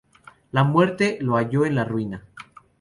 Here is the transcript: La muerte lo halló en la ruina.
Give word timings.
La 0.51 0.63
muerte 0.63 1.19
lo 1.21 1.35
halló 1.37 1.63
en 1.63 1.75
la 1.75 1.85
ruina. 1.85 2.25